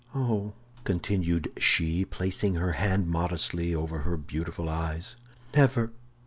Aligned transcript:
Oh," 0.15 0.53
continued 0.83 1.51
she, 1.59 2.05
placing 2.05 2.55
her 2.55 2.71
hand 2.71 3.07
modestly 3.07 3.75
over 3.75 3.99
her 3.99 4.17
beautiful 4.17 4.67
eyes, 4.67 5.15
"never! 5.55 5.91